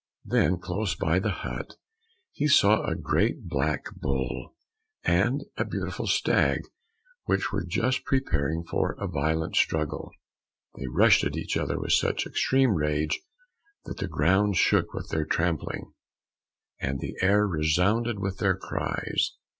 [0.25, 1.75] Then close by the hut,
[2.31, 4.55] he saw a great black bull
[5.03, 6.61] and a beautiful stag,
[7.25, 10.09] which were just preparing for a violent struggle.
[10.75, 13.21] They rushed at each other with such extreme rage
[13.85, 15.93] that the ground shook with their trampling,
[16.79, 19.33] and the air resounded with their cries.